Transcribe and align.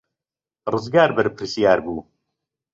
ڕزگار 0.71 1.09
بەرپرسیار 1.17 1.79
بوو. 1.85 2.01